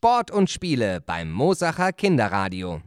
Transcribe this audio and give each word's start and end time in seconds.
Sport 0.00 0.30
und 0.30 0.48
Spiele 0.48 1.00
beim 1.00 1.32
Mosacher 1.32 1.92
Kinderradio. 1.92 2.80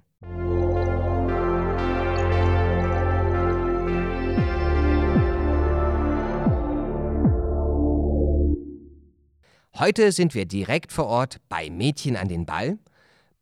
Heute 9.77 10.13
sind 10.13 10.33
wir 10.33 10.45
direkt 10.45 10.93
vor 10.93 11.07
Ort 11.07 11.41
bei 11.49 11.69
Mädchen 11.69 12.15
an 12.15 12.29
den 12.29 12.45
Ball. 12.45 12.79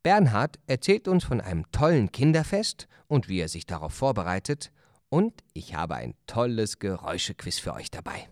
Bernhard 0.02 0.58
erzählt 0.66 1.08
uns 1.08 1.24
von 1.24 1.40
einem 1.40 1.72
tollen 1.72 2.12
Kinderfest 2.12 2.88
und 3.06 3.30
wie 3.30 3.40
er 3.40 3.50
sich 3.50 3.68
darauf 3.68 3.94
vorbereitet. 3.94 4.72
Und 5.10 5.44
ich 5.54 5.76
habe 5.76 5.94
ein 5.94 6.16
tolles 6.26 6.80
Geräuschequiz 6.80 7.60
für 7.60 7.76
euch 7.76 7.92
dabei. 7.92 8.30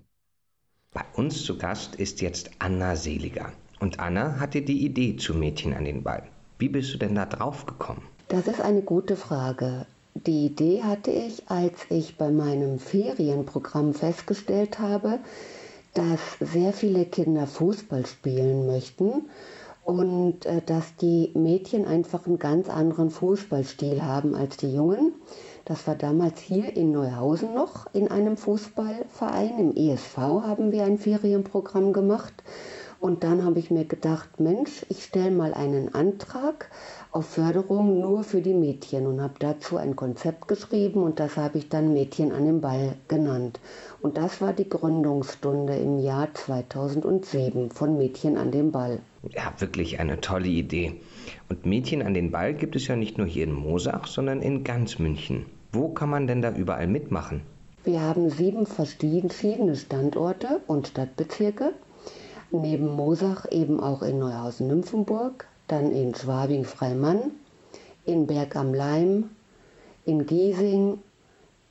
Bei 0.94 1.06
uns 1.14 1.44
zu 1.44 1.60
Gast 1.60 1.94
ist 1.94 2.22
jetzt 2.22 2.50
Anna 2.58 2.96
Seliger. 2.96 3.54
Und 3.80 4.00
Anna 4.00 4.39
hatte 4.39 4.62
die 4.62 4.86
Idee 4.86 5.18
zu 5.18 5.34
Mädchen 5.34 5.73
an 5.73 5.86
den 5.86 6.04
Ball. 6.04 6.23
Wie 6.59 6.70
bist 6.70 6.94
du 6.94 6.98
denn 6.98 7.16
da 7.16 7.26
drauf 7.26 7.66
gekommen? 7.66 8.02
Das 8.30 8.48
ist 8.48 8.62
eine 8.62 8.81
gute 8.81 9.16
Frage. 9.16 9.86
Die 10.16 10.48
Idee 10.48 10.81
hatte 10.84 11.12
ich, 11.12 11.44
als 11.48 11.86
ich 11.90 12.17
bei 12.17 12.31
meinem 12.31 12.80
Ferienprogramm 12.80 13.94
festgestellt 13.94 14.80
habe, 14.80 15.20
dass 15.94 16.20
sehr 16.40 16.73
viele 16.73 17.05
Kinder 17.05 17.45
Fußball 17.45 18.05
spielen 18.05 18.66
möchten 18.66 19.26
und 19.86 20.45
äh, 20.45 20.62
dass 20.66 20.95
die 20.95 21.31
Mädchen 21.36 21.86
einfach 21.86 22.25
einen 22.25 22.39
ganz 22.39 22.70
anderen 22.70 23.09
Fußballstil 23.09 24.02
haben 24.02 24.36
als 24.36 24.58
die 24.58 24.73
Jungen. 24.73 25.14
Das 25.66 25.86
war 25.88 25.95
damals 25.95 26.39
hier 26.39 26.75
in 26.75 26.91
Neuhausen 26.91 27.53
noch 27.53 27.94
in 27.94 28.09
einem 28.09 28.38
Fußballverein. 28.38 29.59
Im 29.59 29.75
ESV 29.75 30.17
haben 30.17 30.72
wir 30.72 30.84
ein 30.84 30.98
Ferienprogramm 30.98 31.94
gemacht. 31.94 32.34
Und 33.00 33.24
dann 33.24 33.44
habe 33.46 33.60
ich 33.60 33.70
mir 33.70 33.86
gedacht, 33.86 34.40
Mensch, 34.40 34.86
ich 34.90 35.04
stelle 35.04 35.32
mal 35.32 35.54
einen 35.54 35.94
Antrag 35.94 36.70
auf 37.12 37.28
Förderung 37.28 38.00
nur 38.00 38.23
für 38.23 38.42
die 38.42 38.54
Mädchen 38.54 39.06
und 39.06 39.22
habe 39.22 39.36
dazu 39.39 39.78
ein 39.78 39.95
Konzept 39.95 40.48
geschrieben 40.48 41.04
und 41.04 41.20
das 41.20 41.38
habe 41.38 41.59
ich 41.59 41.70
dann 41.70 41.94
Mädchen 41.94 42.31
an 42.31 42.45
den 42.45 42.62
Ball 42.62 42.95
genannt. 43.08 43.59
Und 44.02 44.17
das 44.17 44.42
war 44.42 44.54
die 44.54 44.67
Gründungsstunde 44.67 45.76
im 45.76 46.00
Jahr 46.00 46.34
2007 46.34 47.70
von 47.70 47.98
Mädchen 47.98 48.38
an 48.38 48.52
den 48.52 48.72
Ball. 48.72 49.00
Ja, 49.30 49.54
wirklich 49.59 50.00
eine 50.00 50.20
tolle 50.22 50.48
Idee. 50.48 51.00
Und 51.50 51.66
Mädchen 51.66 52.02
an 52.02 52.14
den 52.14 52.32
Ball 52.32 52.54
gibt 52.54 52.76
es 52.76 52.88
ja 52.88 52.95
nicht 52.95 53.17
nur 53.17 53.28
hier 53.28 53.44
in 53.44 53.54
Mosach, 53.54 54.08
sondern 54.08 54.42
in 54.42 54.64
ganz 54.64 55.00
München. 55.00 55.45
Wo 55.72 55.89
kann 55.89 56.09
man 56.09 56.28
denn 56.28 56.42
da 56.42 56.52
überall 56.52 56.88
mitmachen? 56.88 57.42
Wir 57.84 58.02
haben 58.02 58.30
sieben 58.30 58.66
verschiedene 58.66 59.76
Standorte 59.76 60.61
und 60.67 60.88
Stadtbezirke. 60.88 61.73
Neben 62.52 62.95
Mosach 62.95 63.45
eben 63.52 63.80
auch 63.80 64.02
in 64.02 64.20
Neuhausen-Nymphenburg, 64.20 65.48
dann 65.67 65.92
in 65.92 66.16
Schwabing-Freimann, 66.16 67.31
in 68.06 68.26
Berg 68.26 68.56
am 68.56 68.73
Leim, 68.73 69.30
in 70.06 70.26
Giesing, 70.26 71.00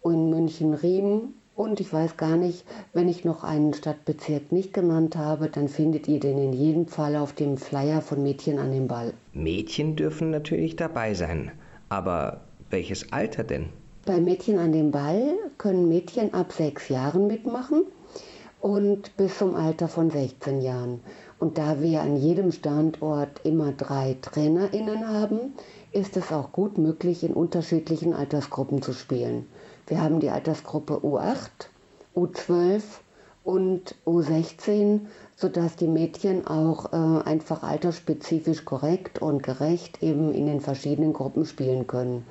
in 0.05 0.31
München-Riem 0.31 1.35
und 1.55 1.81
ich 1.81 1.91
weiß 1.91 2.19
gar 2.19 2.37
nicht, 2.37 2.65
wenn 2.93 3.09
ich 3.09 3.25
noch 3.25 3.43
einen 3.43 3.73
Stadtbezirk 3.73 4.53
nicht 4.53 4.75
genannt 4.75 5.17
habe, 5.17 5.49
dann 5.49 5.69
findet 5.69 6.07
ihr 6.07 6.21
den 6.21 6.37
in 6.37 6.53
jedem 6.53 6.87
Fall 6.87 7.17
auf 7.17 7.33
dem 7.33 7.57
Flyer 7.57 8.03
von 8.03 8.23
Mädchen 8.23 8.59
an 8.59 8.71
den 8.71 8.87
Ball. 8.87 9.15
Mädchen 9.33 9.97
dürfen 9.97 10.31
natürlich 10.31 10.77
dabei 10.77 11.15
sein. 11.15 11.51
Aber 11.89 12.43
welches 12.69 13.13
Alter 13.13 13.43
denn? 13.43 13.71
Bei 14.05 14.21
Mädchen 14.21 14.59
an 14.59 14.73
den 14.73 14.91
Ball 14.91 15.33
können 15.57 15.89
Mädchen 15.89 16.35
ab 16.35 16.53
sechs 16.53 16.91
Jahren 16.91 17.27
mitmachen 17.27 17.85
und 18.67 19.17
bis 19.17 19.39
zum 19.39 19.55
Alter 19.55 19.87
von 19.87 20.11
16 20.11 20.61
Jahren. 20.61 21.01
Und 21.39 21.57
da 21.57 21.81
wir 21.81 22.01
an 22.03 22.17
jedem 22.17 22.51
Standort 22.51 23.41
immer 23.45 23.71
drei 23.71 24.17
TrainerInnen 24.21 25.09
haben, 25.09 25.55
ist 25.93 26.17
es 26.17 26.33
auch 26.33 26.51
gut 26.51 26.77
möglich, 26.77 27.23
in 27.23 27.33
unterschiedlichen 27.33 28.13
Altersgruppen 28.13 28.83
zu 28.83 28.93
spielen. 28.93 29.47
Wir 29.87 30.03
haben 30.03 30.19
die 30.19 30.31
Altersgruppe 30.31 30.95
U8, 30.95 31.69
U12 32.17 32.83
und 33.45 33.95
U16, 34.05 35.03
sodass 35.37 35.77
die 35.77 35.87
Mädchen 35.87 36.49
auch 36.49 36.93
äh, 36.93 37.23
einfach 37.25 37.63
altersspezifisch 37.63 38.65
korrekt 38.65 39.23
und 39.23 39.45
gerecht 39.45 40.03
eben 40.03 40.35
in 40.35 40.47
den 40.47 40.61
verschiedenen 40.61 41.13
Gruppen 41.13 41.47
spielen 41.47 41.87
können. 41.87 42.27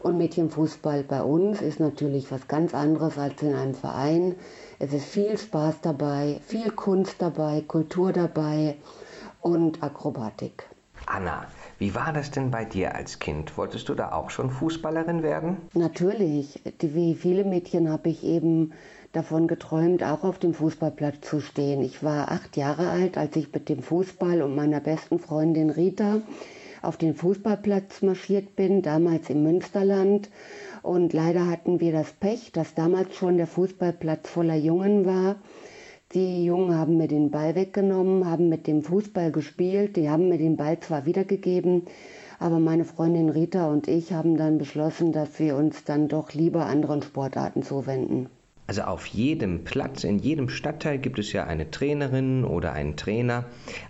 Und 0.00 0.18
Mädchenfußball 0.18 1.02
bei 1.02 1.22
uns 1.22 1.60
ist 1.62 1.80
natürlich 1.80 2.30
was 2.30 2.48
ganz 2.48 2.74
anderes 2.74 3.18
als 3.18 3.42
in 3.42 3.54
einem 3.54 3.74
Verein. 3.74 4.34
Es 4.78 4.92
ist 4.92 5.06
viel 5.06 5.36
Spaß 5.36 5.80
dabei, 5.80 6.40
viel 6.46 6.70
Kunst 6.70 7.16
dabei, 7.18 7.62
Kultur 7.66 8.12
dabei 8.12 8.76
und 9.40 9.82
Akrobatik. 9.82 10.64
Anna, 11.06 11.46
wie 11.78 11.94
war 11.94 12.12
das 12.12 12.30
denn 12.30 12.50
bei 12.50 12.64
dir 12.64 12.94
als 12.94 13.18
Kind? 13.18 13.56
Wolltest 13.56 13.88
du 13.88 13.94
da 13.94 14.12
auch 14.12 14.30
schon 14.30 14.50
Fußballerin 14.50 15.22
werden? 15.22 15.58
Natürlich. 15.74 16.60
Wie 16.80 17.14
viele 17.14 17.44
Mädchen 17.44 17.90
habe 17.90 18.08
ich 18.08 18.24
eben 18.24 18.72
davon 19.12 19.46
geträumt, 19.46 20.02
auch 20.02 20.24
auf 20.24 20.38
dem 20.38 20.52
Fußballplatz 20.52 21.20
zu 21.22 21.40
stehen. 21.40 21.80
Ich 21.82 22.02
war 22.02 22.30
acht 22.30 22.56
Jahre 22.56 22.90
alt, 22.90 23.16
als 23.16 23.36
ich 23.36 23.52
mit 23.52 23.68
dem 23.68 23.82
Fußball 23.82 24.42
und 24.42 24.54
meiner 24.54 24.80
besten 24.80 25.18
Freundin 25.18 25.70
Rita 25.70 26.20
auf 26.86 26.96
den 26.96 27.14
Fußballplatz 27.14 28.02
marschiert 28.02 28.56
bin, 28.56 28.80
damals 28.82 29.28
im 29.28 29.42
Münsterland. 29.42 30.30
Und 30.82 31.12
leider 31.12 31.46
hatten 31.48 31.80
wir 31.80 31.92
das 31.92 32.12
Pech, 32.12 32.52
dass 32.52 32.74
damals 32.74 33.16
schon 33.16 33.36
der 33.36 33.46
Fußballplatz 33.48 34.30
voller 34.30 34.54
Jungen 34.54 35.04
war. 35.04 35.36
Die 36.14 36.44
Jungen 36.44 36.78
haben 36.78 36.96
mir 36.96 37.08
den 37.08 37.32
Ball 37.32 37.56
weggenommen, 37.56 38.30
haben 38.30 38.48
mit 38.48 38.68
dem 38.68 38.84
Fußball 38.84 39.32
gespielt, 39.32 39.96
die 39.96 40.08
haben 40.08 40.28
mir 40.28 40.38
den 40.38 40.56
Ball 40.56 40.78
zwar 40.78 41.04
wiedergegeben, 41.04 41.82
aber 42.38 42.60
meine 42.60 42.84
Freundin 42.84 43.28
Rita 43.28 43.68
und 43.68 43.88
ich 43.88 44.12
haben 44.12 44.36
dann 44.36 44.56
beschlossen, 44.58 45.10
dass 45.10 45.40
wir 45.40 45.56
uns 45.56 45.82
dann 45.82 46.06
doch 46.06 46.32
lieber 46.32 46.66
anderen 46.66 47.02
Sportarten 47.02 47.64
zuwenden. 47.64 48.28
Also 48.68 48.82
auf 48.82 49.06
jedem 49.06 49.62
Platz, 49.62 50.02
in 50.02 50.18
jedem 50.18 50.48
Stadtteil 50.48 50.98
gibt 50.98 51.20
es 51.20 51.32
ja 51.32 51.44
eine 51.44 51.70
Trainerin 51.70 52.44
oder 52.44 52.72
einen 52.72 52.96
Trainer, 52.96 53.44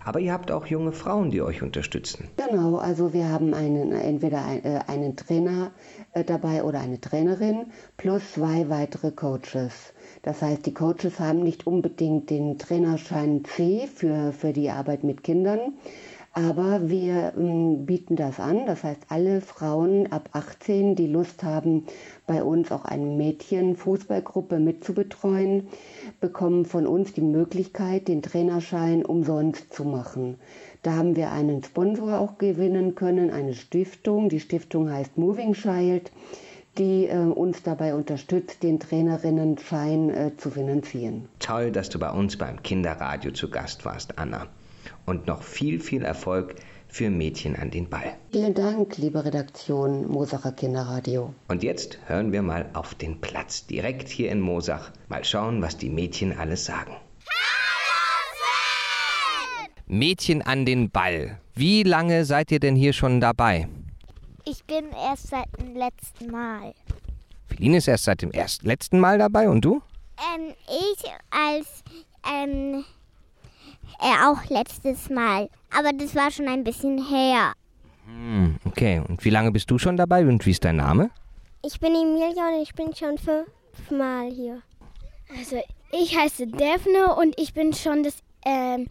aber 0.05 0.19
ihr 0.19 0.31
habt 0.31 0.51
auch 0.51 0.67
junge 0.67 0.91
Frauen, 0.91 1.31
die 1.31 1.41
euch 1.41 1.63
unterstützen. 1.63 2.27
Genau, 2.37 2.77
also 2.77 3.11
wir 3.11 3.29
haben 3.29 3.55
einen, 3.55 3.91
entweder 3.91 4.43
äh, 4.63 4.79
einen 4.87 5.15
Trainer 5.15 5.71
äh, 6.13 6.23
dabei 6.23 6.63
oder 6.63 6.79
eine 6.79 7.01
Trainerin 7.01 7.67
plus 7.97 8.33
zwei 8.33 8.69
weitere 8.69 9.11
Coaches. 9.11 9.93
Das 10.21 10.41
heißt, 10.43 10.65
die 10.65 10.73
Coaches 10.73 11.19
haben 11.19 11.41
nicht 11.41 11.65
unbedingt 11.65 12.29
den 12.29 12.59
Trainerschein 12.59 13.45
C 13.45 13.87
für, 13.87 14.31
für 14.31 14.53
die 14.53 14.69
Arbeit 14.69 15.03
mit 15.03 15.23
Kindern, 15.23 15.73
aber 16.37 16.87
wir 16.87 17.33
ähm, 17.35 17.87
bieten 17.87 18.15
das 18.15 18.39
an. 18.39 18.67
Das 18.67 18.83
heißt, 18.83 19.07
alle 19.09 19.41
Frauen 19.41 20.11
ab 20.11 20.29
18, 20.33 20.95
die 20.95 21.07
Lust 21.07 21.41
haben, 21.41 21.87
bei 22.27 22.43
uns 22.43 22.71
auch 22.71 22.85
eine 22.85 23.07
Mädchen-Fußballgruppe 23.07 24.59
mitzubetreuen, 24.59 25.67
bekommen 26.19 26.65
von 26.65 26.85
uns 26.85 27.13
die 27.13 27.21
Möglichkeit, 27.21 28.07
den 28.07 28.21
Trainerschein 28.21 29.03
umsonst 29.03 29.73
zu 29.73 29.83
machen. 29.83 30.35
Da 30.83 30.93
haben 30.93 31.15
wir 31.15 31.31
einen 31.31 31.63
Sponsor 31.63 32.19
auch 32.19 32.37
gewinnen 32.37 32.93
können, 32.93 33.31
eine 33.31 33.55
Stiftung. 33.55 34.29
Die 34.29 34.39
Stiftung 34.39 34.91
heißt 34.91 35.17
Moving 35.17 35.53
Child, 35.53 36.11
die 36.77 37.07
äh, 37.07 37.17
uns 37.17 37.63
dabei 37.63 37.95
unterstützt, 37.95 38.61
den 38.61 38.79
Trainerinnenschein 38.79 40.11
äh, 40.11 40.37
zu 40.37 40.51
finanzieren. 40.51 41.29
Toll, 41.39 41.71
dass 41.71 41.89
du 41.89 41.97
bei 41.97 42.11
uns 42.11 42.37
beim 42.37 42.61
Kinderradio 42.61 43.31
zu 43.31 43.49
Gast 43.49 43.85
warst, 43.85 44.19
Anna 44.19 44.45
und 45.05 45.27
noch 45.27 45.43
viel, 45.43 45.79
viel 45.79 46.03
Erfolg 46.03 46.55
für 46.87 47.09
Mädchen 47.09 47.55
an 47.55 47.69
den 47.69 47.89
Ball. 47.89 48.15
Vielen 48.31 48.53
Dank, 48.53 48.97
liebe 48.97 49.23
Redaktion 49.23 50.07
Mosacher 50.07 50.51
Kinderradio. 50.51 51.33
Und 51.47 51.63
jetzt 51.63 51.99
hören 52.05 52.31
wir 52.31 52.41
mal 52.41 52.69
auf 52.73 52.95
den 52.95 53.19
Platz 53.21 53.65
direkt 53.67 54.07
hier 54.07 54.31
in 54.31 54.39
Mosach. 54.39 54.91
Mal 55.09 55.23
schauen, 55.23 55.61
was 55.61 55.77
die 55.77 55.89
Mädchen 55.89 56.37
alles 56.37 56.65
sagen. 56.65 56.93
Mädchen 59.85 60.41
an 60.41 60.65
den 60.65 60.89
Ball. 60.89 61.39
Wie 61.55 61.83
lange 61.83 62.25
seid 62.25 62.51
ihr 62.51 62.59
denn 62.59 62.75
hier 62.75 62.93
schon 62.93 63.21
dabei? 63.21 63.67
Ich 64.43 64.63
bin 64.65 64.85
erst 64.91 65.27
seit 65.27 65.47
dem 65.59 65.75
letzten 65.75 66.29
Mal. 66.31 66.73
Feline 67.47 67.77
ist 67.77 67.87
erst 67.87 68.03
seit 68.03 68.21
dem 68.21 68.31
ersten, 68.31 68.67
letzten 68.67 68.99
Mal 68.99 69.17
dabei 69.17 69.49
und 69.49 69.61
du? 69.61 69.81
Ähm, 70.35 70.53
ich 70.67 71.03
als 71.31 71.83
ähm, 72.29 72.83
äh, 73.99 74.25
auch 74.25 74.43
letztes 74.49 75.09
Mal. 75.09 75.49
Aber 75.77 75.91
das 75.93 76.15
war 76.15 76.31
schon 76.31 76.47
ein 76.47 76.63
bisschen 76.63 77.03
her. 77.05 77.53
Hm, 78.05 78.57
okay. 78.65 79.01
Und 79.07 79.23
wie 79.25 79.29
lange 79.29 79.51
bist 79.51 79.69
du 79.69 79.77
schon 79.77 79.97
dabei 79.97 80.25
und 80.25 80.45
wie 80.45 80.51
ist 80.51 80.63
dein 80.63 80.77
Name? 80.77 81.09
Ich 81.63 81.79
bin 81.79 81.93
Emilia 81.93 82.49
und 82.49 82.61
ich 82.61 82.73
bin 82.73 82.95
schon 82.95 83.17
fünfmal 83.17 84.31
hier. 84.31 84.61
Also 85.37 85.61
ich 85.91 86.17
heiße 86.17 86.47
Daphne 86.47 87.15
und 87.15 87.39
ich 87.39 87.53
bin 87.53 87.73
schon 87.73 88.03
das, 88.03 88.19
ähm, 88.45 88.87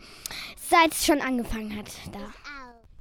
seit 0.56 0.92
es 0.92 1.06
schon 1.06 1.20
angefangen 1.20 1.76
hat 1.76 1.86
da. 2.12 2.20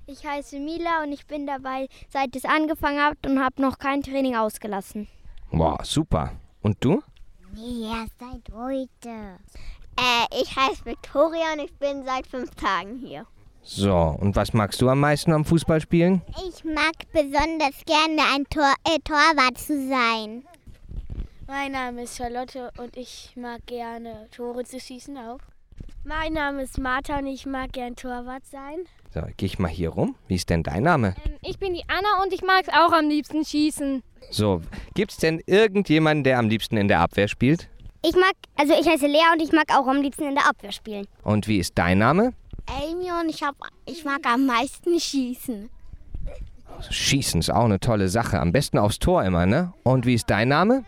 Ich 0.08 0.24
heiße 0.24 0.60
Mila 0.60 1.02
und 1.02 1.12
ich 1.12 1.26
bin 1.26 1.48
dabei, 1.48 1.88
seit 2.10 2.36
es 2.36 2.46
angefangen 2.46 3.04
hat 3.04 3.26
und 3.26 3.44
habe 3.44 3.60
noch 3.60 3.80
kein 3.80 4.04
Training 4.04 4.36
ausgelassen. 4.36 5.08
Wow, 5.50 5.84
super. 5.84 6.34
Und 6.62 6.78
du? 6.80 7.02
Nee, 7.56 7.90
erst 7.90 8.14
seit 8.20 8.56
heute. 8.56 9.40
Äh, 9.98 10.42
ich 10.42 10.56
heiße 10.56 10.86
Victoria 10.86 11.54
und 11.54 11.60
ich 11.60 11.74
bin 11.78 12.04
seit 12.04 12.28
fünf 12.28 12.54
Tagen 12.56 12.98
hier. 12.98 13.26
So, 13.64 13.96
und 14.20 14.36
was 14.36 14.54
magst 14.54 14.82
du 14.82 14.90
am 14.90 15.00
meisten 15.00 15.32
am 15.34 15.44
Fußballspielen? 15.44 16.22
Ich 16.48 16.64
mag 16.64 16.94
besonders 17.12 17.84
gerne 17.86 18.22
ein 18.36 18.46
Tor 18.50 18.74
äh, 18.88 19.00
Torwart 19.04 19.58
zu 19.58 19.90
sein. 19.90 20.44
Mein 21.48 21.72
Name 21.72 22.04
ist 22.04 22.18
Charlotte 22.18 22.72
und 22.78 22.96
ich 22.98 23.32
mag 23.36 23.66
gerne 23.66 24.28
Tore 24.36 24.66
zu 24.66 24.80
schießen 24.80 25.18
auch. 25.18 25.40
Mein 26.04 26.34
Name 26.34 26.62
ist 26.62 26.78
Martha 26.78 27.18
und 27.18 27.26
ich 27.26 27.48
mag 27.48 27.74
gern 27.74 27.96
Torwart 27.96 28.46
sein. 28.46 28.86
So, 29.12 29.22
geh 29.38 29.48
ich 29.48 29.58
mal 29.58 29.70
hier 29.70 29.90
rum. 29.90 30.16
Wie 30.28 30.36
ist 30.36 30.50
denn 30.52 30.62
dein 30.62 30.84
Name? 30.84 31.16
Ähm, 31.26 31.36
ich 31.42 31.58
bin 31.58 31.74
die 31.74 31.84
Anna 31.88 32.24
und 32.24 32.34
ich 32.34 32.44
mag 32.44 32.64
es 32.68 32.70
auch 32.70 32.92
am 32.92 33.10
liebsten 33.10 33.44
schießen. 33.44 34.04
So, 34.30 34.62
gibt's 34.94 35.18
denn 35.18 35.42
irgendjemanden, 35.48 36.24
der 36.24 36.38
am 36.38 36.50
liebsten 36.50 36.78
in 36.78 36.88
der 36.88 37.00
Abwehr 37.00 37.28
spielt? 37.28 37.70
Ich 38.08 38.16
mag, 38.16 38.34
also 38.56 38.74
ich 38.80 38.88
heiße 38.88 39.08
Lea 39.08 39.32
und 39.34 39.42
ich 39.42 39.52
mag 39.52 39.72
auch 39.72 39.88
am 39.88 40.00
liebsten 40.00 40.28
in 40.28 40.36
der 40.36 40.48
Abwehr 40.48 40.72
spielen. 40.72 41.08
Und 41.24 41.48
wie 41.48 41.58
ist 41.58 41.76
dein 41.76 41.98
Name? 41.98 42.34
Amy 42.68 43.10
und 43.20 43.30
ich, 43.30 43.42
hab, 43.42 43.56
ich 43.88 44.06
mag 44.06 44.20
am 44.28 44.46
meisten 44.46 45.00
schießen. 45.00 45.70
Schießen 46.88 47.40
ist 47.40 47.50
auch 47.50 47.66
eine 47.66 47.80
tolle 47.80 48.10
Sache. 48.10 48.40
Am 48.40 48.52
besten 48.52 48.78
aufs 48.78 49.00
Tor 49.00 49.24
immer, 49.24 49.48
ne? 49.48 49.74
Und 49.82 50.06
wie 50.06 50.14
ist 50.14 50.30
dein 50.30 50.50
Name? 50.50 50.86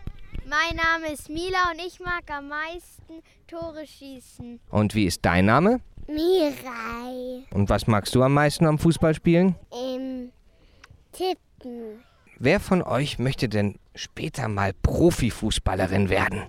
Mein 0.48 0.76
Name 0.76 1.12
ist 1.12 1.28
Mila 1.28 1.72
und 1.72 1.80
ich 1.84 1.98
mag 1.98 2.22
am 2.30 2.48
meisten 2.48 3.22
Tore 3.48 3.84
schießen. 3.84 4.60
Und 4.70 4.94
wie 4.94 5.06
ist 5.06 5.24
dein 5.24 5.46
Name? 5.46 5.80
Mirai. 6.06 7.44
Und 7.52 7.68
was 7.68 7.88
magst 7.88 8.14
du 8.14 8.22
am 8.22 8.34
meisten 8.34 8.64
am 8.64 8.78
Fußballspielen? 8.78 9.56
Im 9.72 10.30
Tippen. 11.12 12.04
Wer 12.38 12.60
von 12.60 12.82
euch 12.82 13.18
möchte 13.18 13.48
denn 13.48 13.80
später 13.96 14.46
mal 14.46 14.72
Profifußballerin 14.72 16.10
werden? 16.10 16.42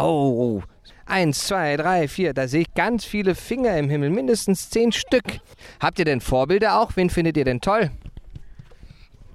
Oh, 0.00 0.62
eins, 1.06 1.46
zwei, 1.46 1.76
drei, 1.76 2.06
vier. 2.06 2.32
Da 2.32 2.46
sehe 2.46 2.60
ich 2.62 2.74
ganz 2.74 3.04
viele 3.04 3.34
Finger 3.34 3.76
im 3.76 3.90
Himmel, 3.90 4.10
mindestens 4.10 4.70
zehn 4.70 4.92
Stück. 4.92 5.24
Habt 5.80 5.98
ihr 5.98 6.04
denn 6.04 6.20
Vorbilder 6.20 6.80
auch? 6.80 6.92
Wen 6.94 7.10
findet 7.10 7.36
ihr 7.36 7.44
denn 7.44 7.60
toll? 7.60 7.90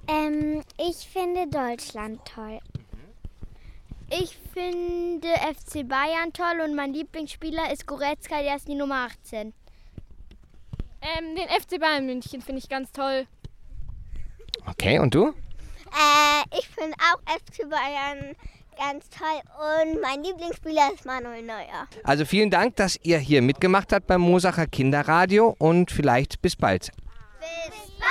Ähm, 0.08 0.62
ich 0.78 1.06
finde 1.08 1.48
Deutschland 1.48 2.20
toll. 2.24 2.60
Ich 4.10 4.38
finde 4.52 5.28
FC 5.28 5.86
Bayern 5.86 6.32
toll 6.32 6.60
und 6.64 6.74
mein 6.74 6.92
Lieblingsspieler 6.92 7.72
ist 7.72 7.86
Goretzka, 7.86 8.42
der 8.42 8.56
ist 8.56 8.68
die 8.68 8.74
Nummer 8.74 9.06
18. 9.06 9.52
Ähm, 11.02 11.36
den 11.36 11.48
FC 11.48 11.78
Bayern 11.80 12.06
München 12.06 12.40
finde 12.40 12.60
ich 12.60 12.68
ganz 12.68 12.90
toll. 12.92 13.26
Okay, 14.66 14.98
und 14.98 15.14
du? 15.14 15.28
Äh, 15.28 16.58
ich 16.58 16.68
finde 16.68 16.96
auch 16.98 17.20
FC 17.34 17.68
Bayern 17.68 18.34
ganz 18.76 19.08
toll 19.08 19.40
und 19.58 20.00
mein 20.00 20.22
Lieblingsspieler 20.22 20.90
ist 20.94 21.04
Manuel 21.04 21.42
Neuer. 21.42 21.88
Also 22.02 22.24
vielen 22.24 22.50
Dank, 22.50 22.76
dass 22.76 22.98
ihr 23.02 23.18
hier 23.18 23.42
mitgemacht 23.42 23.92
habt 23.92 24.06
beim 24.06 24.20
Mosacher 24.20 24.66
Kinderradio 24.66 25.54
und 25.58 25.90
vielleicht 25.90 26.40
bis 26.42 26.56
bald. 26.56 26.90
Bis 27.40 27.74
bald! 27.98 28.10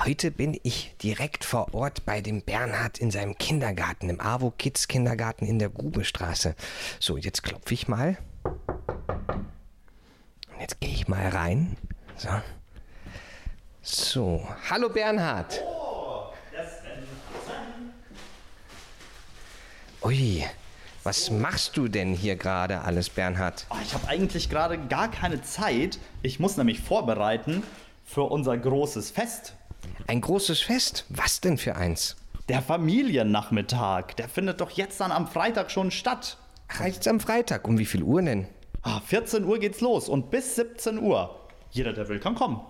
Heute 0.04 0.30
bin 0.30 0.60
ich 0.62 0.94
direkt 1.02 1.46
vor 1.46 1.72
Ort 1.72 2.04
bei 2.04 2.20
dem 2.20 2.42
Bernhard 2.42 2.98
in 2.98 3.10
seinem 3.10 3.38
Kindergarten, 3.38 4.10
im 4.10 4.20
AWO 4.20 4.50
Kids 4.50 4.88
Kindergarten 4.88 5.46
in 5.46 5.58
der 5.58 5.70
Grubestraße. 5.70 6.54
So, 7.00 7.16
jetzt 7.16 7.42
klopfe 7.42 7.72
ich 7.72 7.88
mal. 7.88 8.18
Und 8.44 10.60
jetzt 10.60 10.82
gehe 10.82 10.92
ich 10.92 11.08
mal 11.08 11.26
rein. 11.28 11.78
So. 12.14 12.28
So, 13.80 14.46
hallo 14.68 14.90
Bernhard. 14.90 15.62
Ui, 20.02 20.44
was 21.04 21.30
machst 21.30 21.76
du 21.76 21.88
denn 21.88 22.12
hier 22.14 22.36
gerade 22.36 22.82
alles, 22.82 23.10
Bernhard? 23.10 23.66
Oh, 23.70 23.76
ich 23.82 23.92
habe 23.94 24.08
eigentlich 24.08 24.48
gerade 24.48 24.78
gar 24.78 25.10
keine 25.10 25.42
Zeit. 25.42 25.98
Ich 26.22 26.38
muss 26.38 26.56
nämlich 26.56 26.80
vorbereiten 26.80 27.62
für 28.04 28.22
unser 28.22 28.56
großes 28.56 29.10
Fest. 29.10 29.54
Ein 30.06 30.20
großes 30.20 30.60
Fest? 30.60 31.04
Was 31.08 31.40
denn 31.40 31.58
für 31.58 31.76
eins? 31.76 32.16
Der 32.48 32.62
Familiennachmittag. 32.62 34.14
Der 34.16 34.28
findet 34.28 34.60
doch 34.60 34.70
jetzt 34.70 35.00
dann 35.00 35.12
am 35.12 35.26
Freitag 35.26 35.70
schon 35.70 35.90
statt. 35.90 36.38
Ach, 36.68 36.84
jetzt 36.84 37.08
am 37.08 37.20
Freitag. 37.20 37.66
Um 37.66 37.78
wie 37.78 37.86
viel 37.86 38.02
Uhr 38.02 38.22
denn? 38.22 38.46
Ah, 38.82 39.00
14 39.00 39.44
Uhr 39.44 39.58
geht's 39.58 39.80
los 39.80 40.08
und 40.08 40.30
bis 40.30 40.56
17 40.56 40.98
Uhr. 40.98 41.38
Jeder, 41.70 41.92
der 41.92 42.08
will, 42.08 42.20
kann 42.20 42.34
kommen. 42.34 42.60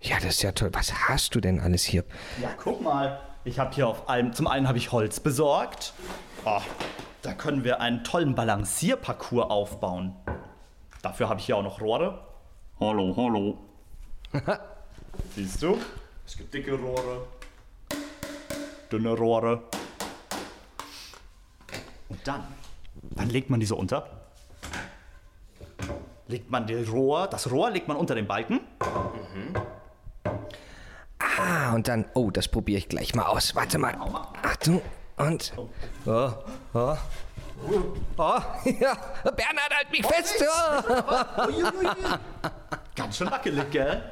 Ja, 0.00 0.16
das 0.16 0.34
ist 0.34 0.42
ja 0.42 0.52
toll. 0.52 0.70
Was 0.72 0.92
hast 1.08 1.34
du 1.34 1.40
denn 1.40 1.60
alles 1.60 1.84
hier? 1.84 2.04
Ja, 2.40 2.50
guck 2.56 2.82
mal. 2.82 3.20
Ich 3.44 3.58
habe 3.58 3.74
hier 3.74 3.88
auf 3.88 4.08
einem, 4.08 4.32
zum 4.32 4.46
einen 4.46 4.68
habe 4.68 4.78
ich 4.78 4.92
Holz 4.92 5.20
besorgt. 5.20 5.94
Oh, 6.44 6.60
da 7.22 7.34
können 7.34 7.64
wir 7.64 7.80
einen 7.80 8.04
tollen 8.04 8.34
Balancierparcours 8.34 9.48
aufbauen. 9.48 10.14
Dafür 11.02 11.28
habe 11.28 11.40
ich 11.40 11.46
hier 11.46 11.56
auch 11.56 11.62
noch 11.62 11.80
Rohre. 11.80 12.26
Hallo, 12.80 13.14
hallo. 13.16 13.58
Siehst 15.34 15.62
du? 15.62 15.78
Es 16.26 16.36
gibt 16.36 16.52
dicke 16.52 16.74
Rohre, 16.74 17.26
dünne 18.90 19.10
Rohre. 19.10 19.62
Und 22.08 22.26
dann, 22.26 22.44
dann 22.94 23.28
legt 23.30 23.50
man 23.50 23.60
diese 23.60 23.74
unter. 23.74 24.08
Legt 26.28 26.50
man 26.50 26.66
die 26.66 26.74
Rohr, 26.74 27.26
das 27.26 27.50
Rohr 27.50 27.70
legt 27.70 27.88
man 27.88 27.96
unter 27.96 28.14
den 28.14 28.26
Balken. 28.26 28.60
Ah, 31.18 31.74
und 31.74 31.88
dann. 31.88 32.06
Oh, 32.14 32.30
das 32.30 32.48
probiere 32.48 32.78
ich 32.78 32.88
gleich 32.88 33.14
mal 33.14 33.26
aus. 33.26 33.54
Warte 33.54 33.78
mal. 33.78 33.94
Achtung. 34.42 34.80
Und. 35.16 35.52
Oh, 36.06 36.32
oh. 36.74 36.96
Oh, 38.16 38.40
ja. 38.64 38.96
Bernhard, 39.24 39.72
halt 39.76 39.90
mich 39.92 40.04
fest. 40.04 40.42
Oh. 40.42 40.82
Ganz 42.96 43.16
schön 43.16 43.30
wackelig, 43.30 43.70
gell? 43.70 44.02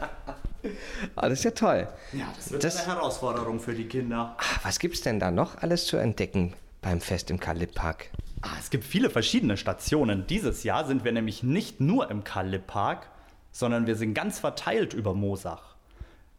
Ah, 1.16 1.28
das 1.28 1.38
ist 1.38 1.44
ja 1.44 1.50
toll. 1.52 1.88
Ja, 2.12 2.26
das 2.36 2.52
wird 2.52 2.62
Das- 2.64 2.84
eine 2.86 2.94
Herausforderung 2.94 3.60
für 3.60 3.74
die 3.74 3.86
Kinder. 3.88 4.36
Ah, 4.38 4.42
Was 4.62 4.78
gibt's 4.78 5.00
denn 5.00 5.18
da 5.18 5.30
noch 5.30 5.56
alles 5.62 5.86
zu 5.86 5.96
entdecken 5.96 6.54
beim 6.82 7.00
Fest 7.00 7.30
im 7.30 7.40
Kalib-Park? 7.40 8.10
Ah, 8.42 8.48
es 8.58 8.70
gibt 8.70 8.84
viele 8.84 9.10
verschiedene 9.10 9.56
Stationen. 9.56 10.26
Dieses 10.26 10.62
Jahr 10.62 10.86
sind 10.86 11.04
wir 11.04 11.12
nämlich 11.12 11.42
nicht 11.42 11.80
nur 11.80 12.10
im 12.10 12.24
Kalib-Park, 12.24 13.08
sondern 13.52 13.86
wir 13.86 13.96
sind 13.96 14.14
ganz 14.14 14.38
verteilt 14.38 14.94
über 14.94 15.12
Mosach. 15.14 15.74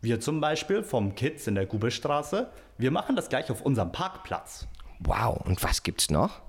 Wir 0.01 0.19
zum 0.19 0.39
Beispiel 0.41 0.81
vom 0.83 1.13
Kids 1.13 1.45
in 1.45 1.53
der 1.55 1.67
Gubelstraße, 1.67 2.49
wir 2.79 2.89
machen 2.89 3.15
das 3.15 3.29
gleich 3.29 3.51
auf 3.51 3.61
unserem 3.61 3.91
Parkplatz. 3.91 4.65
Wow, 5.03 5.41
und 5.45 5.63
was 5.63 5.83
gibt's 5.83 6.09
noch? 6.09 6.41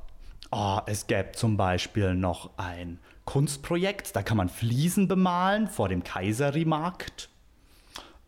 Oh, 0.50 0.80
es 0.86 1.06
gäbe 1.06 1.32
zum 1.32 1.56
Beispiel 1.56 2.14
noch 2.14 2.50
ein 2.58 2.98
Kunstprojekt, 3.24 4.14
da 4.14 4.22
kann 4.22 4.36
man 4.36 4.50
Fliesen 4.50 5.08
bemalen 5.08 5.68
vor 5.68 5.88
dem 5.88 6.04
Kaiseri-Markt. 6.04 7.30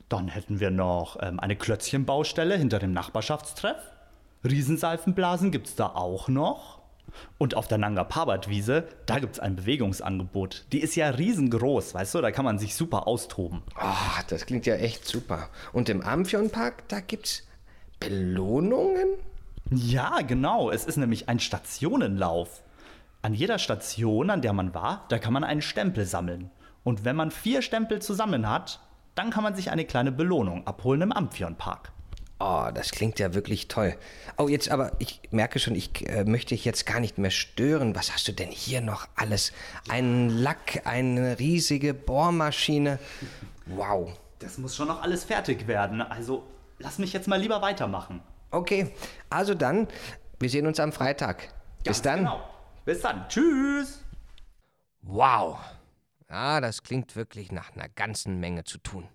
Dann 0.09 0.28
hätten 0.28 0.61
wir 0.61 0.71
noch 0.71 1.19
ähm, 1.21 1.38
eine 1.40 1.57
Klötzchenbaustelle 1.57 2.57
hinter 2.57 2.78
dem 2.78 2.93
Nachbarschaftstreff. 2.93 3.76
Riesenseifenblasen 4.45 5.50
gibt 5.50 5.66
es 5.66 5.76
da 5.76 5.88
auch 5.88 6.28
noch. 6.28 6.81
Und 7.38 7.54
auf 7.54 7.69
der 7.69 7.78
Nanga 7.78 8.04
Parbat-Wiese, 8.04 8.88
da 9.07 9.19
gibt 9.19 9.35
es 9.35 9.40
ein 9.40 9.57
Bewegungsangebot. 9.57 10.64
Die 10.73 10.81
ist 10.81 10.97
ja 10.97 11.11
riesengroß, 11.11 11.95
weißt 11.95 12.14
du, 12.14 12.21
da 12.23 12.31
kann 12.31 12.45
man 12.45 12.59
sich 12.59 12.75
super 12.75 13.07
austoben. 13.07 13.62
Oh, 13.81 14.23
das 14.28 14.47
klingt 14.47 14.66
ja 14.66 14.76
echt 14.76 15.07
super. 15.07 15.49
Und 15.73 15.88
im 15.88 16.00
Amphion-Park, 16.00 16.88
da 16.88 17.00
gibt's 17.00 17.47
Belohnungen? 18.00 19.09
Ja, 19.71 20.21
genau. 20.21 20.71
Es 20.71 20.85
ist 20.85 20.97
nämlich 20.97 21.28
ein 21.28 21.40
Stationenlauf. 21.40 22.62
An 23.23 23.35
jeder 23.35 23.59
Station, 23.59 24.30
an 24.30 24.42
der 24.42 24.52
man 24.52 24.75
war, 24.75 25.06
da 25.09 25.18
kann 25.18 25.33
man 25.33 25.44
einen 25.44 25.62
Stempel 25.62 26.04
sammeln. 26.04 26.50
Und 26.83 27.04
wenn 27.04 27.16
man 27.16 27.30
vier 27.30 27.62
Stempel 27.62 28.02
zusammen 28.02 28.49
hat, 28.49 28.80
dann 29.14 29.30
kann 29.30 29.42
man 29.42 29.54
sich 29.54 29.71
eine 29.71 29.85
kleine 29.85 30.12
Belohnung 30.12 30.66
abholen 30.66 31.02
im 31.02 31.12
Amphionpark. 31.12 31.92
Oh, 32.40 32.68
das 32.75 32.90
klingt 32.90 33.18
ja 33.21 33.33
wirklich 33.33 33.68
toll. 33.68 33.97
Oh, 34.37 34.49
jetzt 34.49 34.68
aber, 34.68 34.92
ich 34.99 35.21
merke 35.30 35.59
schon, 35.59 35.75
ich 35.75 36.06
äh, 36.09 36.25
möchte 36.25 36.54
dich 36.54 36.64
jetzt 36.64 36.85
gar 36.85 37.00
nicht 37.00 37.16
mehr 37.16 37.30
stören. 37.30 37.94
Was 37.94 38.12
hast 38.12 38.28
du 38.28 38.33
denn 38.33 38.50
hier 38.50 38.80
noch 38.80 39.09
alles? 39.14 39.52
Ein 39.88 40.28
Lack, 40.28 40.83
eine 40.85 41.38
riesige 41.38 41.94
Bohrmaschine. 41.94 42.99
Wow. 43.66 44.12
Das 44.40 44.59
muss 44.59 44.76
schon 44.76 44.88
noch 44.88 45.00
alles 45.00 45.25
fertig 45.25 45.68
werden. 45.68 46.02
Also 46.02 46.42
lass 46.78 46.99
mich 46.99 47.12
jetzt 47.14 47.28
mal 47.28 47.40
lieber 47.40 47.62
weitermachen. 47.62 48.21
Okay, 48.54 48.92
also 49.30 49.52
dann, 49.54 49.88
wir 50.38 50.49
sehen 50.49 50.68
uns 50.68 50.78
am 50.78 50.92
Freitag. 50.92 51.52
Bis 51.78 51.84
Ganz 51.84 52.02
dann. 52.02 52.18
Genau. 52.20 52.49
Bis 52.84 53.00
dann. 53.00 53.28
Tschüss. 53.28 54.04
Wow. 55.02 55.58
Ja, 56.30 56.61
das 56.61 56.84
klingt 56.84 57.16
wirklich 57.16 57.50
nach 57.50 57.73
einer 57.75 57.88
ganzen 57.88 58.38
Menge 58.38 58.62
zu 58.62 58.78
tun. 58.78 59.08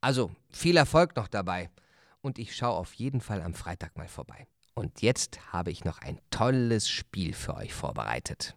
Also, 0.00 0.30
viel 0.48 0.78
Erfolg 0.78 1.14
noch 1.14 1.28
dabei. 1.28 1.68
Und 2.22 2.38
ich 2.38 2.56
schaue 2.56 2.76
auf 2.76 2.94
jeden 2.94 3.20
Fall 3.20 3.42
am 3.42 3.52
Freitag 3.52 3.98
mal 3.98 4.08
vorbei. 4.08 4.46
Und 4.74 5.02
jetzt 5.02 5.52
habe 5.52 5.70
ich 5.70 5.84
noch 5.84 5.98
ein 5.98 6.18
tolles 6.30 6.88
Spiel 6.88 7.34
für 7.34 7.56
euch 7.56 7.74
vorbereitet. 7.74 8.56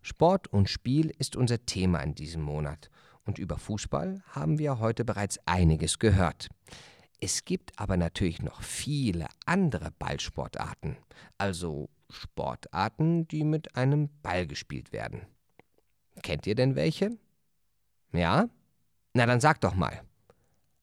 Sport 0.00 0.46
und 0.46 0.70
Spiel 0.70 1.10
ist 1.18 1.34
unser 1.34 1.66
Thema 1.66 2.00
in 2.02 2.14
diesem 2.14 2.42
Monat. 2.42 2.88
Und 3.24 3.38
über 3.38 3.58
Fußball 3.58 4.22
haben 4.30 4.60
wir 4.60 4.78
heute 4.78 5.04
bereits 5.04 5.40
einiges 5.44 5.98
gehört. 5.98 6.48
Es 7.20 7.44
gibt 7.44 7.78
aber 7.78 7.96
natürlich 7.96 8.42
noch 8.42 8.62
viele 8.62 9.26
andere 9.44 9.90
Ballsportarten, 9.90 10.96
also 11.36 11.88
Sportarten, 12.10 13.26
die 13.26 13.44
mit 13.44 13.74
einem 13.76 14.08
Ball 14.22 14.46
gespielt 14.46 14.92
werden. 14.92 15.26
Kennt 16.22 16.46
ihr 16.46 16.54
denn 16.54 16.76
welche? 16.76 17.18
Ja? 18.12 18.48
Na 19.14 19.26
dann 19.26 19.40
sag 19.40 19.60
doch 19.60 19.74
mal. 19.74 20.02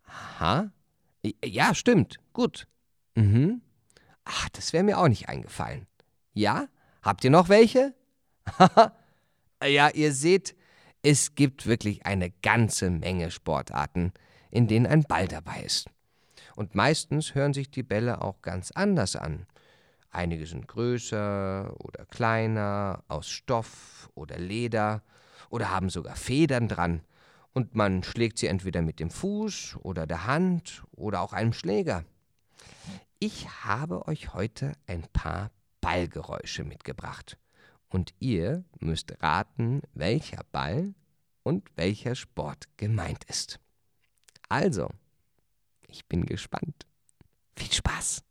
Aha. 0.03 0.71
Ja, 1.43 1.73
stimmt. 1.73 2.19
Gut. 2.33 2.67
Mhm. 3.15 3.61
Ach, 4.25 4.49
das 4.49 4.73
wäre 4.73 4.83
mir 4.83 4.99
auch 4.99 5.07
nicht 5.07 5.29
eingefallen. 5.29 5.87
Ja? 6.33 6.67
Habt 7.01 7.23
ihr 7.23 7.29
noch 7.29 7.49
welche? 7.49 7.93
ja, 9.63 9.89
ihr 9.89 10.13
seht, 10.13 10.55
es 11.01 11.35
gibt 11.35 11.65
wirklich 11.65 12.05
eine 12.05 12.31
ganze 12.31 12.89
Menge 12.89 13.31
Sportarten, 13.31 14.11
in 14.51 14.67
denen 14.67 14.85
ein 14.87 15.03
Ball 15.03 15.27
dabei 15.27 15.61
ist. 15.61 15.87
Und 16.55 16.75
meistens 16.75 17.35
hören 17.35 17.53
sich 17.53 17.69
die 17.69 17.83
Bälle 17.83 18.21
auch 18.21 18.41
ganz 18.41 18.71
anders 18.71 19.15
an. 19.15 19.45
Einige 20.09 20.45
sind 20.45 20.67
größer 20.67 21.75
oder 21.79 22.05
kleiner, 22.05 23.03
aus 23.07 23.29
Stoff 23.29 24.09
oder 24.15 24.37
Leder 24.37 25.03
oder 25.49 25.69
haben 25.69 25.89
sogar 25.89 26.15
Federn 26.15 26.69
dran. 26.69 27.01
Und 27.53 27.75
man 27.75 28.03
schlägt 28.03 28.37
sie 28.37 28.47
entweder 28.47 28.81
mit 28.81 28.99
dem 28.99 29.09
Fuß 29.09 29.77
oder 29.81 30.07
der 30.07 30.25
Hand 30.25 30.83
oder 30.91 31.21
auch 31.21 31.33
einem 31.33 31.53
Schläger. 31.53 32.05
Ich 33.19 33.47
habe 33.63 34.07
euch 34.07 34.33
heute 34.33 34.73
ein 34.87 35.03
paar 35.13 35.51
Ballgeräusche 35.81 36.63
mitgebracht. 36.63 37.37
Und 37.89 38.13
ihr 38.19 38.63
müsst 38.79 39.21
raten, 39.21 39.81
welcher 39.93 40.43
Ball 40.51 40.93
und 41.43 41.69
welcher 41.75 42.15
Sport 42.15 42.65
gemeint 42.77 43.23
ist. 43.25 43.59
Also, 44.49 44.89
ich 45.87 46.05
bin 46.05 46.25
gespannt. 46.25 46.85
Viel 47.57 47.71
Spaß! 47.71 48.23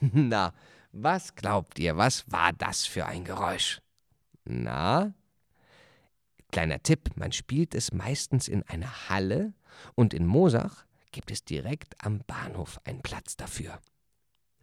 Na, 0.12 0.52
was 0.92 1.34
glaubt 1.34 1.78
ihr, 1.78 1.96
was 1.96 2.30
war 2.30 2.52
das 2.52 2.86
für 2.86 3.06
ein 3.06 3.24
Geräusch? 3.24 3.80
Na? 4.44 5.14
Kleiner 6.52 6.82
Tipp, 6.82 7.10
man 7.16 7.32
spielt 7.32 7.74
es 7.74 7.92
meistens 7.92 8.48
in 8.48 8.62
einer 8.64 9.08
Halle 9.08 9.54
und 9.94 10.14
in 10.14 10.26
Mosach 10.26 10.84
gibt 11.10 11.30
es 11.30 11.44
direkt 11.44 11.94
am 12.04 12.20
Bahnhof 12.26 12.80
einen 12.84 13.02
Platz 13.02 13.36
dafür. 13.36 13.80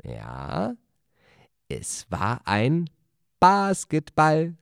Ja, 0.04 0.76
es 1.72 2.06
war 2.10 2.42
ein 2.46 2.90
Basketball. 3.40 4.56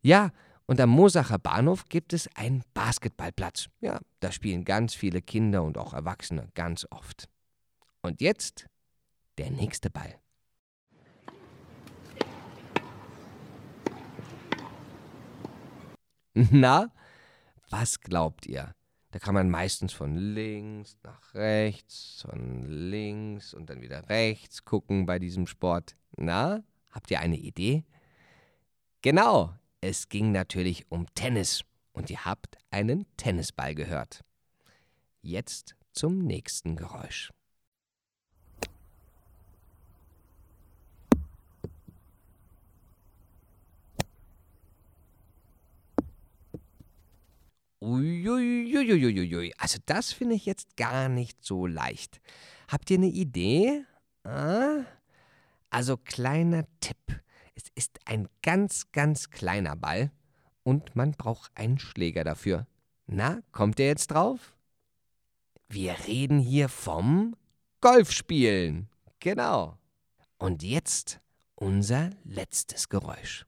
Ja, 0.00 0.30
und 0.66 0.80
am 0.80 0.90
Mosacher 0.90 1.38
Bahnhof 1.38 1.84
gibt 1.88 2.12
es 2.12 2.28
einen 2.36 2.62
Basketballplatz. 2.74 3.68
Ja, 3.80 4.00
da 4.20 4.32
spielen 4.32 4.64
ganz 4.64 4.94
viele 4.94 5.20
Kinder 5.22 5.62
und 5.62 5.78
auch 5.78 5.92
Erwachsene 5.92 6.48
ganz 6.54 6.86
oft. 6.90 7.28
Und 8.02 8.20
jetzt 8.20 8.66
der 9.36 9.50
nächste 9.50 9.90
Ball. 9.90 10.18
Na, 16.50 16.90
was 17.68 18.00
glaubt 18.00 18.46
ihr? 18.46 18.72
Da 19.10 19.18
kann 19.18 19.34
man 19.34 19.48
meistens 19.50 19.92
von 19.92 20.16
links 20.16 20.96
nach 21.02 21.34
rechts, 21.34 22.24
von 22.28 22.64
links 22.66 23.54
und 23.54 23.70
dann 23.70 23.80
wieder 23.80 24.08
rechts 24.08 24.64
gucken 24.64 25.06
bei 25.06 25.18
diesem 25.18 25.46
Sport. 25.46 25.96
Na, 26.20 26.64
habt 26.90 27.10
ihr 27.12 27.20
eine 27.20 27.36
Idee? 27.36 27.84
Genau, 29.02 29.54
es 29.80 30.08
ging 30.08 30.32
natürlich 30.32 30.90
um 30.90 31.06
Tennis 31.14 31.62
und 31.92 32.10
ihr 32.10 32.24
habt 32.24 32.58
einen 32.70 33.06
Tennisball 33.16 33.76
gehört. 33.76 34.24
Jetzt 35.22 35.76
zum 35.92 36.18
nächsten 36.18 36.74
Geräusch. 36.74 37.30
Uiuiuiuiui. 47.80 49.54
Also 49.56 49.78
das 49.86 50.12
finde 50.12 50.34
ich 50.34 50.46
jetzt 50.46 50.76
gar 50.76 51.08
nicht 51.08 51.44
so 51.44 51.66
leicht. 51.66 52.20
Habt 52.66 52.90
ihr 52.90 52.98
eine 52.98 53.06
Idee? 53.06 53.84
Ah? 54.24 54.84
Also 55.70 55.96
kleiner 55.96 56.64
Tipp. 56.80 56.96
Es 57.54 57.64
ist 57.74 57.98
ein 58.04 58.28
ganz, 58.42 58.90
ganz 58.92 59.30
kleiner 59.30 59.76
Ball 59.76 60.10
und 60.62 60.96
man 60.96 61.12
braucht 61.12 61.50
einen 61.54 61.78
Schläger 61.78 62.24
dafür. 62.24 62.66
Na, 63.06 63.40
kommt 63.52 63.78
ihr 63.78 63.86
jetzt 63.86 64.08
drauf? 64.08 64.54
Wir 65.68 65.96
reden 66.06 66.38
hier 66.38 66.68
vom 66.68 67.36
Golfspielen. 67.80 68.88
Genau. 69.20 69.78
Und 70.38 70.62
jetzt 70.62 71.20
unser 71.54 72.10
letztes 72.24 72.88
Geräusch. 72.88 73.46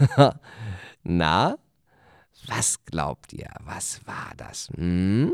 Na, 1.02 1.56
was 2.46 2.84
glaubt 2.84 3.32
ihr? 3.32 3.50
Was 3.60 4.06
war 4.06 4.32
das? 4.36 4.68
Hm? 4.74 5.32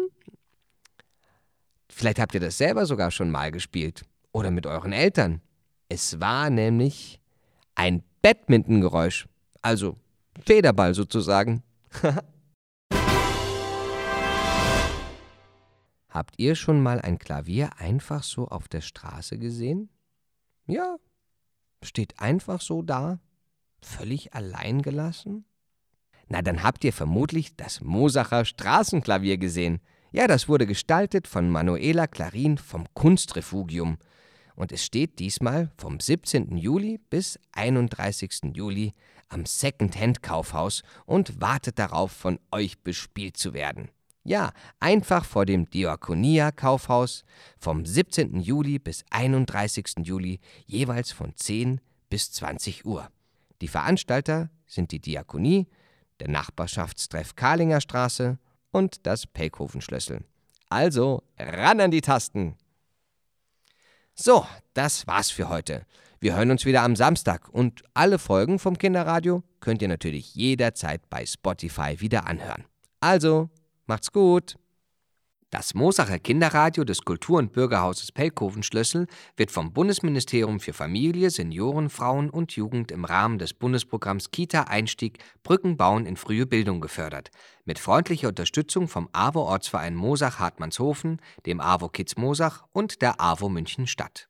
Vielleicht 1.88 2.18
habt 2.18 2.34
ihr 2.34 2.40
das 2.40 2.58
selber 2.58 2.84
sogar 2.86 3.10
schon 3.10 3.30
mal 3.30 3.50
gespielt. 3.50 4.04
Oder 4.32 4.50
mit 4.50 4.66
euren 4.66 4.92
Eltern. 4.92 5.40
Es 5.88 6.20
war 6.20 6.50
nämlich 6.50 7.20
ein 7.74 8.02
Badmintongeräusch. 8.22 9.26
Also 9.62 9.96
Federball 10.44 10.94
sozusagen. 10.94 11.62
Habt 16.10 16.34
ihr 16.38 16.54
schon 16.54 16.82
mal 16.82 17.00
ein 17.00 17.18
Klavier 17.18 17.78
einfach 17.78 18.22
so 18.22 18.48
auf 18.48 18.68
der 18.68 18.80
Straße 18.80 19.38
gesehen? 19.38 19.90
Ja, 20.66 20.96
steht 21.82 22.18
einfach 22.18 22.60
so 22.60 22.82
da 22.82 23.20
völlig 23.86 24.34
allein 24.34 24.82
gelassen? 24.82 25.44
Na, 26.28 26.42
dann 26.42 26.62
habt 26.62 26.84
ihr 26.84 26.92
vermutlich 26.92 27.56
das 27.56 27.80
Mosacher 27.80 28.44
Straßenklavier 28.44 29.38
gesehen. 29.38 29.80
Ja, 30.10 30.26
das 30.26 30.48
wurde 30.48 30.66
gestaltet 30.66 31.28
von 31.28 31.50
Manuela 31.50 32.06
Clarin 32.06 32.58
vom 32.58 32.86
Kunstrefugium. 32.94 33.98
Und 34.56 34.72
es 34.72 34.84
steht 34.84 35.18
diesmal 35.18 35.70
vom 35.76 36.00
17. 36.00 36.56
Juli 36.56 36.98
bis 37.10 37.38
31. 37.52 38.54
Juli 38.54 38.94
am 39.28 39.44
Second-Hand-Kaufhaus 39.44 40.82
und 41.04 41.40
wartet 41.40 41.78
darauf, 41.78 42.10
von 42.10 42.38
euch 42.50 42.82
bespielt 42.82 43.36
zu 43.36 43.54
werden. 43.54 43.90
Ja, 44.24 44.52
einfach 44.80 45.24
vor 45.24 45.46
dem 45.46 45.70
Diakonia-Kaufhaus 45.70 47.24
vom 47.58 47.84
17. 47.84 48.40
Juli 48.40 48.78
bis 48.78 49.04
31. 49.10 49.94
Juli 50.02 50.40
jeweils 50.66 51.12
von 51.12 51.36
10 51.36 51.80
bis 52.08 52.32
20 52.32 52.84
Uhr. 52.84 53.08
Die 53.60 53.68
Veranstalter 53.68 54.50
sind 54.66 54.92
die 54.92 55.00
Diakonie, 55.00 55.66
der 56.20 56.28
Nachbarschaftstreff 56.28 57.36
Karlinger 57.36 57.80
Straße 57.80 58.38
und 58.70 59.06
das 59.06 59.26
Pelkhofen-Schlössel. 59.26 60.24
Also 60.68 61.22
ran 61.38 61.80
an 61.80 61.90
die 61.90 62.00
Tasten! 62.00 62.56
So, 64.14 64.46
das 64.74 65.06
war's 65.06 65.30
für 65.30 65.48
heute. 65.48 65.84
Wir 66.20 66.34
hören 66.34 66.50
uns 66.50 66.64
wieder 66.64 66.82
am 66.82 66.96
Samstag 66.96 67.48
und 67.50 67.82
alle 67.92 68.18
Folgen 68.18 68.58
vom 68.58 68.78
Kinderradio 68.78 69.42
könnt 69.60 69.82
ihr 69.82 69.88
natürlich 69.88 70.34
jederzeit 70.34 71.08
bei 71.10 71.26
Spotify 71.26 72.00
wieder 72.00 72.26
anhören. 72.26 72.64
Also, 73.00 73.50
macht's 73.86 74.12
gut! 74.12 74.56
Das 75.50 75.74
Mosacher 75.74 76.18
Kinderradio 76.18 76.82
des 76.82 77.02
Kultur- 77.02 77.38
und 77.38 77.52
Bürgerhauses 77.52 78.10
Pelkoven-Schlössel 78.10 79.06
wird 79.36 79.52
vom 79.52 79.72
Bundesministerium 79.72 80.58
für 80.58 80.72
Familie, 80.72 81.30
Senioren, 81.30 81.88
Frauen 81.88 82.30
und 82.30 82.56
Jugend 82.56 82.90
im 82.90 83.04
Rahmen 83.04 83.38
des 83.38 83.54
Bundesprogramms 83.54 84.32
Kita-Einstieg 84.32 85.18
Brücken 85.44 85.76
bauen 85.76 86.04
in 86.04 86.16
frühe 86.16 86.46
Bildung 86.46 86.80
gefördert. 86.80 87.30
Mit 87.64 87.78
freundlicher 87.78 88.26
Unterstützung 88.26 88.88
vom 88.88 89.08
AWO-Ortsverein 89.12 89.94
Mosach-Hartmannshofen, 89.94 91.20
dem 91.46 91.60
AWO 91.60 91.90
Kids 91.90 92.16
Mosach 92.16 92.64
und 92.72 93.00
der 93.00 93.20
AWO 93.20 93.48
München 93.48 93.86
Stadt. 93.86 94.28